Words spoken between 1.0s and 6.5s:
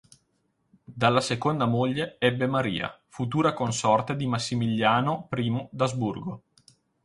seconda moglie ebbe Maria, futura consorte di Massimiliano I d'Asburgo.